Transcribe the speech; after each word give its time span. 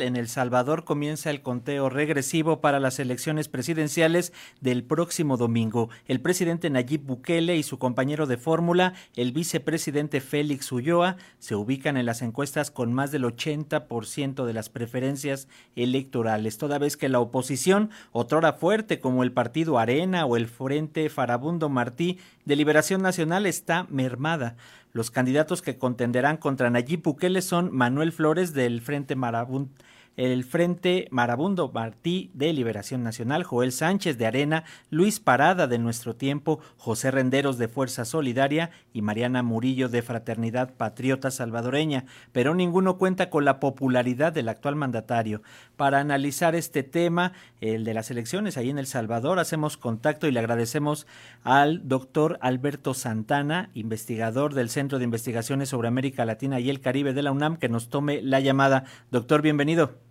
En 0.00 0.16
El 0.16 0.26
Salvador 0.26 0.82
comienza 0.82 1.30
el 1.30 1.40
conteo 1.40 1.88
regresivo 1.88 2.60
para 2.60 2.80
las 2.80 2.98
elecciones 2.98 3.46
presidenciales 3.46 4.32
del 4.60 4.82
próximo 4.82 5.36
domingo. 5.36 5.88
El 6.08 6.20
presidente 6.20 6.68
Nayib 6.68 7.02
Bukele 7.02 7.56
y 7.56 7.62
su 7.62 7.78
compañero 7.78 8.26
de 8.26 8.36
fórmula, 8.36 8.94
el 9.14 9.30
vicepresidente 9.30 10.20
Félix 10.20 10.72
Ulloa, 10.72 11.16
se 11.38 11.54
ubican 11.54 11.96
en 11.96 12.06
las 12.06 12.22
encuestas 12.22 12.72
con 12.72 12.92
más 12.92 13.12
del 13.12 13.22
80% 13.22 14.44
de 14.44 14.52
las 14.52 14.68
preferencias 14.68 15.46
electorales, 15.76 16.58
toda 16.58 16.78
vez 16.78 16.96
que 16.96 17.08
la 17.08 17.20
oposición, 17.20 17.90
otrora 18.10 18.54
fuerte 18.54 18.98
como 18.98 19.22
el 19.22 19.30
partido 19.30 19.78
Arena 19.78 20.26
o 20.26 20.36
el 20.36 20.48
Frente 20.48 21.08
Farabundo 21.08 21.68
Martí 21.68 22.18
de 22.44 22.56
Liberación 22.56 23.00
Nacional, 23.00 23.46
está 23.46 23.86
mermada. 23.90 24.56
Los 24.94 25.10
candidatos 25.10 25.60
que 25.60 25.76
contenderán 25.76 26.36
contra 26.36 26.70
Nayib 26.70 27.02
Bukele 27.02 27.42
son 27.42 27.74
Manuel 27.74 28.12
Flores 28.12 28.54
del 28.54 28.80
Frente 28.80 29.16
Marabun 29.16 29.72
el 30.16 30.44
Frente 30.44 31.08
Marabundo 31.10 31.70
Martí 31.72 32.30
de 32.34 32.52
Liberación 32.52 33.02
Nacional, 33.02 33.44
Joel 33.44 33.72
Sánchez 33.72 34.16
de 34.18 34.26
Arena, 34.26 34.64
Luis 34.90 35.20
Parada 35.20 35.66
de 35.66 35.78
Nuestro 35.78 36.14
Tiempo, 36.14 36.60
José 36.76 37.10
Renderos 37.10 37.58
de 37.58 37.68
Fuerza 37.68 38.04
Solidaria 38.04 38.70
y 38.92 39.02
Mariana 39.02 39.42
Murillo 39.42 39.88
de 39.88 40.02
Fraternidad 40.02 40.74
Patriota 40.74 41.30
Salvadoreña, 41.30 42.04
pero 42.32 42.54
ninguno 42.54 42.96
cuenta 42.98 43.30
con 43.30 43.44
la 43.44 43.60
popularidad 43.60 44.32
del 44.32 44.48
actual 44.48 44.76
mandatario. 44.76 45.42
Para 45.76 45.98
analizar 45.98 46.54
este 46.54 46.82
tema, 46.82 47.32
el 47.60 47.84
de 47.84 47.94
las 47.94 48.10
elecciones 48.10 48.56
ahí 48.56 48.70
en 48.70 48.78
El 48.78 48.86
Salvador, 48.86 49.38
hacemos 49.38 49.76
contacto 49.76 50.26
y 50.26 50.32
le 50.32 50.40
agradecemos 50.40 51.06
al 51.42 51.88
doctor 51.88 52.38
Alberto 52.40 52.94
Santana, 52.94 53.70
investigador 53.74 54.54
del 54.54 54.70
Centro 54.70 54.98
de 54.98 55.04
Investigaciones 55.04 55.68
sobre 55.68 55.88
América 55.88 56.24
Latina 56.24 56.60
y 56.60 56.70
el 56.70 56.80
Caribe 56.80 57.12
de 57.12 57.22
la 57.22 57.32
UNAM, 57.32 57.56
que 57.56 57.68
nos 57.68 57.88
tome 57.88 58.22
la 58.22 58.40
llamada. 58.40 58.84
Doctor, 59.10 59.42
bienvenido. 59.42 60.03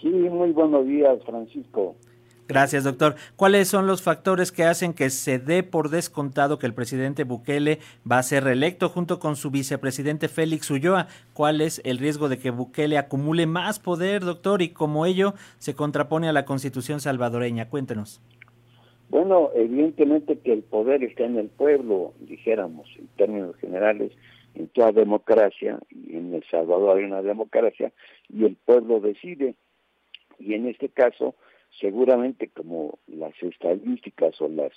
Sí, 0.00 0.08
muy 0.08 0.52
buenos 0.52 0.86
días, 0.86 1.18
Francisco. 1.24 1.96
Gracias, 2.46 2.84
doctor. 2.84 3.14
¿Cuáles 3.36 3.68
son 3.68 3.86
los 3.86 4.02
factores 4.02 4.52
que 4.52 4.64
hacen 4.64 4.92
que 4.92 5.08
se 5.08 5.38
dé 5.38 5.62
por 5.62 5.88
descontado 5.88 6.58
que 6.58 6.66
el 6.66 6.74
presidente 6.74 7.24
Bukele 7.24 7.78
va 8.10 8.18
a 8.18 8.22
ser 8.22 8.44
reelecto 8.44 8.90
junto 8.90 9.18
con 9.18 9.36
su 9.36 9.50
vicepresidente 9.50 10.28
Félix 10.28 10.70
Ulloa? 10.70 11.06
¿Cuál 11.32 11.62
es 11.62 11.80
el 11.86 11.96
riesgo 11.96 12.28
de 12.28 12.38
que 12.38 12.50
Bukele 12.50 12.98
acumule 12.98 13.46
más 13.46 13.78
poder, 13.78 14.22
doctor, 14.22 14.60
y 14.60 14.68
como 14.68 15.06
ello 15.06 15.32
se 15.56 15.74
contrapone 15.74 16.28
a 16.28 16.34
la 16.34 16.44
constitución 16.44 17.00
salvadoreña? 17.00 17.70
Cuéntenos. 17.70 18.20
Bueno, 19.08 19.50
evidentemente 19.54 20.38
que 20.38 20.52
el 20.52 20.64
poder 20.64 21.02
está 21.02 21.24
en 21.24 21.38
el 21.38 21.48
pueblo, 21.48 22.12
dijéramos, 22.20 22.86
en 22.98 23.06
términos 23.16 23.56
generales, 23.56 24.12
en 24.54 24.68
toda 24.68 24.92
democracia, 24.92 25.78
y 25.90 26.16
en 26.16 26.34
El 26.34 26.44
Salvador 26.50 26.98
hay 26.98 27.04
una 27.04 27.22
democracia, 27.22 27.90
y 28.28 28.44
el 28.44 28.56
pueblo 28.56 29.00
decide 29.00 29.54
y 30.38 30.54
en 30.54 30.66
este 30.66 30.88
caso 30.88 31.34
seguramente 31.80 32.48
como 32.48 32.98
las 33.06 33.34
estadísticas 33.42 34.40
o 34.40 34.48
las 34.48 34.72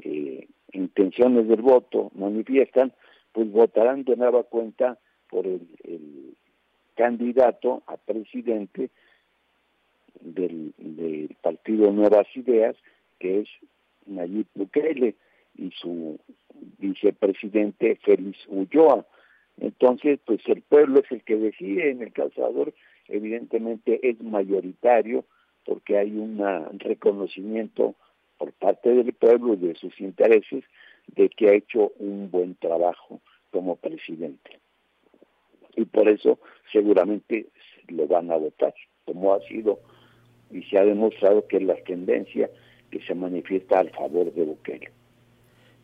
eh, 0.00 0.46
intenciones 0.72 1.48
del 1.48 1.62
voto 1.62 2.10
manifiestan, 2.14 2.92
pues 3.32 3.50
votarán 3.50 4.04
de 4.04 4.16
nueva 4.16 4.44
cuenta 4.44 4.98
por 5.28 5.46
el, 5.46 5.66
candidato 6.94 7.84
a 7.86 7.96
presidente 7.96 8.90
del, 10.20 10.72
del, 10.78 11.36
partido 11.40 11.92
Nuevas 11.92 12.26
Ideas, 12.34 12.74
que 13.20 13.42
es 13.42 13.48
Nayib 14.06 14.46
Bukele, 14.54 15.14
y 15.56 15.70
su 15.80 16.18
vicepresidente 16.78 17.96
Félix 18.02 18.38
Ulloa. 18.48 19.06
Entonces, 19.60 20.18
pues 20.24 20.40
el 20.46 20.62
pueblo 20.62 20.98
es 20.98 21.12
el 21.12 21.22
que 21.22 21.36
decide 21.36 21.90
en 21.90 22.02
el 22.02 22.12
causador 22.12 22.74
evidentemente 23.08 24.00
es 24.08 24.20
mayoritario 24.22 25.24
porque 25.64 25.98
hay 25.98 26.16
un 26.16 26.42
reconocimiento 26.78 27.94
por 28.38 28.52
parte 28.52 28.90
del 28.94 29.12
pueblo 29.12 29.54
y 29.54 29.56
de 29.56 29.74
sus 29.74 30.00
intereses 30.00 30.64
de 31.08 31.28
que 31.28 31.48
ha 31.48 31.54
hecho 31.54 31.92
un 31.98 32.30
buen 32.30 32.54
trabajo 32.54 33.20
como 33.50 33.76
presidente. 33.76 34.58
Y 35.76 35.84
por 35.84 36.08
eso 36.08 36.38
seguramente 36.72 37.46
lo 37.88 38.06
van 38.06 38.30
a 38.30 38.36
votar, 38.36 38.74
como 39.04 39.34
ha 39.34 39.40
sido 39.42 39.80
y 40.50 40.62
se 40.62 40.78
ha 40.78 40.84
demostrado 40.84 41.46
que 41.46 41.58
es 41.58 41.62
la 41.62 41.76
tendencia 41.76 42.50
que 42.90 43.00
se 43.00 43.14
manifiesta 43.14 43.80
al 43.80 43.90
favor 43.90 44.32
de 44.32 44.44
Bukele. 44.44 44.90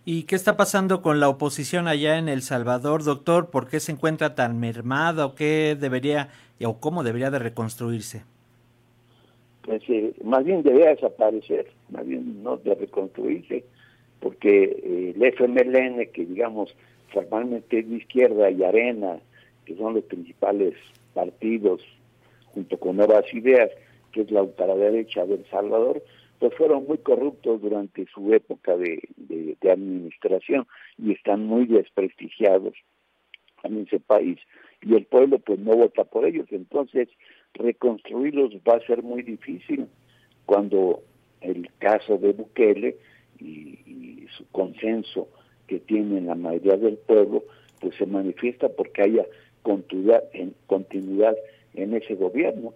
¿Y 0.07 0.25
qué 0.25 0.37
está 0.37 0.59
pasando 0.59 1.01
con 1.01 1.19
la 1.19 1.31
oposición 1.31 1.89
allá 1.89 2.19
en 2.19 2.29
El 2.29 2.43
Salvador, 2.43 3.05
doctor? 3.05 3.49
¿Por 3.49 3.69
qué 3.69 3.81
se 3.81 3.93
encuentra 3.93 4.35
tan 4.35 4.61
mermada 4.61 5.25
o 5.25 5.35
qué 5.35 5.79
debería 5.81 6.29
o 6.63 6.79
cómo 6.79 7.03
debería 7.03 7.31
de 7.31 7.39
reconstruirse? 7.39 8.23
Pues 9.63 9.83
eh, 9.89 10.13
más 10.23 10.45
bien 10.45 10.63
debería 10.63 10.91
desaparecer, 10.91 11.69
más 11.89 12.07
bien 12.07 12.43
no 12.43 12.59
de 12.59 12.75
reconstruirse, 12.75 13.65
porque 14.21 14.65
eh, 14.65 15.15
el 15.17 15.23
FMLN, 15.23 16.13
que 16.13 16.27
digamos 16.27 16.77
formalmente 17.09 17.79
es 17.79 17.89
de 17.89 17.97
izquierda 17.97 18.51
y 18.51 18.63
Arena, 18.63 19.21
que 19.65 19.75
son 19.75 19.95
los 19.95 20.05
principales 20.05 20.75
partidos, 21.15 21.81
junto 22.53 22.79
con 22.79 22.99
Nuevas 22.99 23.25
Ideas, 23.33 23.71
que 24.13 24.21
es 24.21 24.31
la 24.31 24.43
ultraderecha 24.43 25.25
de 25.25 25.37
El 25.37 25.47
Salvador, 25.47 26.03
fueron 26.51 26.87
muy 26.87 26.99
corruptos 26.99 27.61
durante 27.61 28.07
su 28.07 28.33
época 28.33 28.77
de, 28.77 29.01
administración 29.71 30.67
y 30.99 31.13
están 31.13 31.47
muy 31.47 31.67
desprestigiados 31.67 32.75
en 33.63 33.79
ese 33.79 33.99
país. 33.99 34.39
Y 34.83 34.95
el 34.95 35.07
pueblo 35.07 35.39
pues 35.39 35.59
no 35.59 35.73
vota 35.73 36.05
por 36.05 36.27
ellos. 36.27 36.47
Entonces 36.51 37.09
reconstruirlos 37.55 38.53
va 38.69 38.77
a 38.77 38.87
ser 38.87 39.03
muy 39.03 39.23
difícil 39.23 39.87
cuando 40.45 41.03
el 41.41 41.71
caso 41.79 42.19
de 42.19 42.33
Bukele 42.33 42.97
y, 43.41 43.79
y 43.87 44.27
su 44.37 44.47
consenso 44.51 45.29
que 45.67 45.81
tiene 45.81 46.21
la 46.21 46.35
mayoría 46.35 46.77
del 46.77 46.99
pueblo 46.99 47.43
pues 47.81 47.97
se 47.97 48.07
manifiesta 48.07 48.69
porque 48.69 49.03
haya 49.03 49.27
continuidad 49.63 50.23
en, 50.33 50.55
continuidad 50.67 51.35
en 51.75 51.95
ese 51.95 52.15
gobierno 52.15 52.75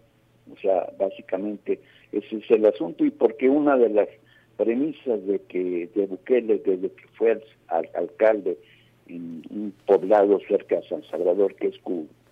o 0.53 0.57
sea, 0.61 0.93
básicamente 0.99 1.81
ese 2.13 2.37
es 2.37 2.51
el 2.51 2.67
asunto 2.67 3.05
y 3.05 3.11
porque 3.11 3.49
una 3.49 3.77
de 3.77 3.91
las 3.91 4.09
premisas 4.57 5.25
de 5.27 5.41
que 5.49 5.89
de 5.95 6.07
Bukele 6.07 6.59
desde 6.59 6.91
que 6.91 7.07
fue 7.17 7.41
alcalde 7.69 8.59
en 9.07 9.43
un 9.51 9.73
poblado 9.87 10.41
cerca 10.49 10.77
de 10.77 10.89
San 10.89 11.03
Salvador 11.05 11.55
que 11.55 11.69
es 11.69 11.79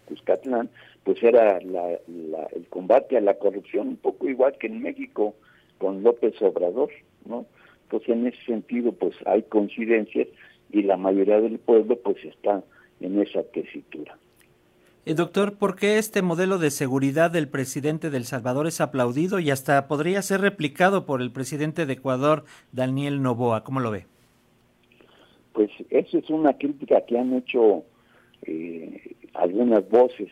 Cuscatlán, 0.06 0.68
pues 1.04 1.22
era 1.22 1.58
el 1.58 2.66
combate 2.68 3.16
a 3.16 3.20
la 3.20 3.34
corrupción, 3.34 3.88
un 3.88 3.96
poco 3.96 4.28
igual 4.28 4.56
que 4.58 4.66
en 4.66 4.82
México 4.82 5.34
con 5.78 6.02
López 6.02 6.40
Obrador, 6.42 6.90
¿no? 7.26 7.46
Pues 7.88 8.08
en 8.08 8.26
ese 8.26 8.42
sentido 8.44 8.92
pues 8.92 9.14
hay 9.24 9.42
coincidencias 9.42 10.28
y 10.72 10.82
la 10.82 10.96
mayoría 10.96 11.40
del 11.40 11.58
pueblo 11.58 11.96
pues 11.96 12.24
está 12.24 12.62
en 13.00 13.20
esa 13.20 13.42
tesitura. 13.44 14.18
Eh, 15.08 15.14
doctor, 15.14 15.56
¿por 15.56 15.76
qué 15.76 15.98
este 15.98 16.20
modelo 16.20 16.58
de 16.58 16.72
seguridad 16.72 17.30
del 17.30 17.48
presidente 17.48 18.10
del 18.10 18.24
Salvador 18.24 18.66
es 18.66 18.80
aplaudido 18.80 19.38
y 19.38 19.52
hasta 19.52 19.86
podría 19.86 20.20
ser 20.20 20.40
replicado 20.40 21.06
por 21.06 21.22
el 21.22 21.30
presidente 21.30 21.86
de 21.86 21.92
Ecuador, 21.92 22.42
Daniel 22.72 23.22
Novoa? 23.22 23.62
¿Cómo 23.62 23.78
lo 23.78 23.92
ve? 23.92 24.06
Pues 25.52 25.70
eso 25.90 26.18
es 26.18 26.28
una 26.28 26.54
crítica 26.58 27.02
que 27.06 27.16
han 27.16 27.34
hecho 27.34 27.84
eh, 28.42 29.14
algunas 29.34 29.88
voces 29.88 30.28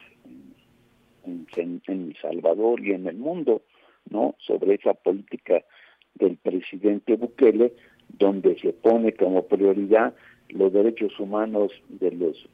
en, 1.25 1.47
en, 1.57 1.81
El 1.87 2.17
Salvador 2.21 2.85
y 2.85 2.95
en 2.95 3.07
el 3.07 3.17
mundo, 3.17 3.63
¿no? 4.11 4.35
Sobre 4.41 4.75
esa 4.75 4.95
política 4.95 5.63
del 6.17 6.37
presidente 6.39 7.15
Bukele, 7.15 7.75
donde 8.09 8.59
se 8.59 8.73
pone 8.73 9.13
como 9.13 9.45
prioridad 9.45 10.15
los 10.49 10.73
derechos 10.73 11.13
humanos 11.21 11.71
de 11.89 12.11
los 12.11 12.49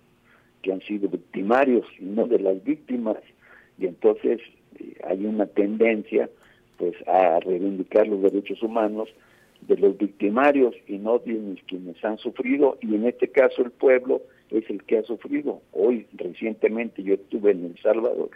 que 0.63 0.73
han 0.73 0.81
sido 0.83 1.09
victimarios 1.09 1.87
y 1.99 2.05
no 2.05 2.27
de 2.27 2.39
las 2.39 2.63
víctimas 2.65 3.19
y 3.79 3.87
entonces 3.87 4.41
eh, 4.79 4.95
hay 5.05 5.25
una 5.27 5.47
tendencia 5.47 6.29
pues 6.77 6.95
a 7.07 7.41
reivindicar 7.41 8.07
los 8.07 8.23
derechos 8.23 8.63
humanos 8.63 9.09
de 9.63 9.77
los 9.77 9.97
victimarios 9.99 10.75
y 10.87 10.99
no 10.99 11.19
de 11.19 11.57
quienes 11.67 12.03
han 12.05 12.19
sufrido 12.19 12.79
y 12.81 12.95
en 12.95 13.07
este 13.07 13.29
caso 13.29 13.63
el 13.63 13.71
pueblo 13.71 14.23
es 14.51 14.69
el 14.69 14.83
que 14.85 14.99
ha 14.99 15.03
sufrido. 15.03 15.61
Hoy 15.73 16.07
recientemente 16.15 17.03
yo 17.03 17.15
estuve 17.15 17.53
en 17.53 17.67
El 17.67 17.79
Salvador, 17.83 18.31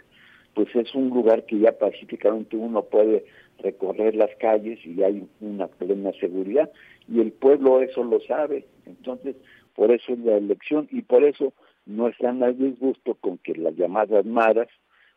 pues 0.53 0.73
es 0.75 0.93
un 0.95 1.09
lugar 1.09 1.45
que 1.45 1.59
ya 1.59 1.71
pacíficamente 1.77 2.55
uno 2.55 2.83
puede 2.83 3.25
recorrer 3.59 4.15
las 4.15 4.33
calles 4.37 4.79
y 4.85 5.01
hay 5.03 5.27
una 5.41 5.67
plena 5.67 6.11
seguridad 6.19 6.71
y 7.07 7.19
el 7.19 7.31
pueblo 7.31 7.81
eso 7.81 8.03
lo 8.03 8.19
sabe. 8.21 8.65
Entonces, 8.85 9.35
por 9.75 9.91
eso 9.91 10.13
es 10.13 10.19
la 10.19 10.37
elección 10.37 10.87
y 10.91 11.01
por 11.01 11.23
eso 11.23 11.53
no 11.85 12.07
están 12.07 12.43
al 12.43 12.57
disgusto 12.57 13.15
con 13.15 13.37
que 13.37 13.55
las 13.55 13.75
llamadas 13.75 14.25
maras, 14.25 14.67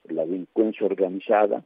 la 0.05 0.25
delincuencia 0.25 0.87
organizada, 0.87 1.65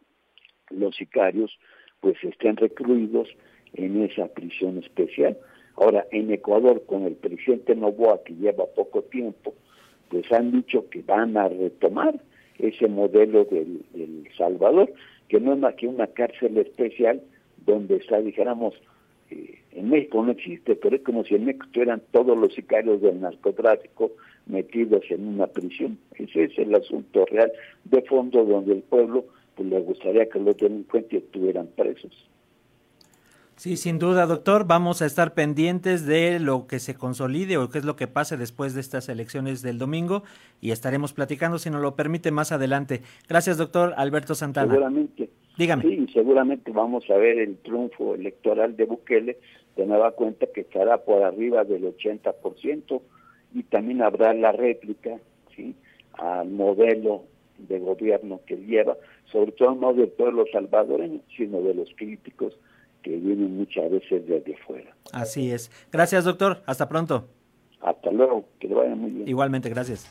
los 0.71 0.97
sicarios, 0.97 1.59
pues 2.01 2.17
estén 2.23 2.57
recluidos 2.57 3.29
en 3.75 4.03
esa 4.03 4.29
prisión 4.29 4.79
especial. 4.79 5.37
Ahora, 5.77 6.07
en 6.11 6.31
Ecuador, 6.31 6.85
con 6.87 7.05
el 7.05 7.15
presidente 7.15 7.75
Novoa, 7.75 8.23
que 8.25 8.35
lleva 8.35 8.67
poco 8.67 9.03
tiempo, 9.03 9.55
pues 10.09 10.31
han 10.33 10.53
dicho 10.53 10.89
que 10.91 11.03
van 11.03 11.37
a 11.37 11.49
retomar 11.49 12.21
ese 12.59 12.87
modelo 12.87 13.45
del, 13.45 13.85
del 13.93 14.29
Salvador, 14.37 14.93
que 15.29 15.41
no 15.41 15.55
es 15.55 15.59
más 15.59 15.75
que 15.75 15.89
una 15.89 16.07
cárcel 16.09 16.59
especial 16.59 17.23
donde 17.65 17.97
está, 17.97 18.21
dijéramos, 18.21 18.75
eh, 19.33 19.59
en 19.73 19.89
México 19.89 20.23
no 20.23 20.33
existe, 20.33 20.77
pero 20.77 20.97
es 20.97 21.03
como 21.03 21.25
si 21.25 21.35
en 21.35 21.47
México 21.47 21.67
estuvieran 21.67 22.03
todos 22.11 22.37
los 22.37 22.53
sicarios 22.55 23.01
del 23.01 23.21
narcotráfico 23.21 24.13
metidos 24.47 25.03
en 25.11 25.27
una 25.27 25.47
prisión. 25.47 25.99
Ese 26.15 26.45
es 26.45 26.59
el 26.59 26.75
asunto 26.75 27.25
real 27.27 27.51
de 27.85 28.03
fondo 28.03 28.45
donde 28.45 28.75
el 28.75 28.83
pueblo 28.83 29.25
pues, 29.57 29.69
le 29.69 29.81
gustaría 29.81 30.29
que 30.29 30.39
los 30.39 30.57
delincuentes 30.57 31.23
estuvieran 31.23 31.69
presos. 31.69 32.13
Sí, 33.57 33.77
sin 33.77 33.99
duda, 33.99 34.27
doctor. 34.27 34.67
Vamos 34.67 35.03
a 35.03 35.07
estar 35.07 35.35
pendientes 35.35 36.05
de 36.05 36.41
lo 36.41 36.67
que 36.67 36.79
se 36.81 36.95
consolide 36.95 37.59
o 37.59 37.69
qué 37.69 37.79
es 37.79 37.85
lo 37.85 37.97
que 37.97 38.09
pase 38.09 38.37
después 38.37 38.75
de 38.75 38.81
estas 38.81 39.09
elecciones 39.09 39.63
del 39.63 39.79
domingo 39.79 40.25
y 40.61 40.73
estaremos 40.73 41.13
platicando, 41.13 41.59
si 41.59 41.71
nos 41.71 41.81
lo 41.81 41.95
permite, 41.95 42.31
más 42.33 42.51
adelante. 42.51 43.03
Gracias, 43.29 43.59
doctor 43.59 43.95
Alberto 43.97 44.35
Santana. 44.35 44.73
Seguramente. 44.73 45.31
Dígame. 45.57 45.83
Sí, 45.83 46.07
seguramente 46.13 46.71
vamos 46.71 47.09
a 47.11 47.17
ver 47.17 47.39
el 47.39 47.57
triunfo 47.59 48.15
electoral 48.15 48.77
de 48.77 48.85
Bukele, 48.87 49.39
de 49.77 49.87
nueva 49.87 50.13
cuenta 50.13 50.47
que 50.47 50.63
estará 50.63 50.99
por 50.99 51.23
arriba 51.23 51.65
del 51.65 51.85
80% 51.85 53.01
y 53.55 53.63
también 53.65 54.03
habrá 54.03 54.33
la 54.35 54.53
réplica, 54.53 55.19
¿sí? 55.55 55.75
al 56.15 56.51
modelo 56.51 57.25
de 57.59 57.79
gobierno 57.79 58.41
que 58.47 58.57
lleva, 58.57 58.97
sobre 59.31 59.53
todo 59.53 59.75
no 59.75 59.93
del 59.93 60.09
pueblo 60.09 60.45
salvadoreño, 60.53 61.21
sino 61.37 61.61
de 61.61 61.75
los 61.75 61.91
críticos 61.97 62.59
que 63.03 63.11
vienen 63.11 63.57
muchas 63.57 63.91
veces 63.91 64.27
desde 64.27 64.57
fuera. 64.59 64.95
Así 65.13 65.51
es. 65.51 65.71
Gracias, 65.91 66.25
doctor. 66.25 66.63
Hasta 66.67 66.89
pronto. 66.89 67.29
Hasta 67.81 68.11
luego. 68.11 68.45
Que 68.61 68.69
le 68.69 68.75
vaya 68.75 68.95
muy 68.95 69.11
bien. 69.11 69.29
Igualmente, 69.29 69.69
gracias. 69.69 70.09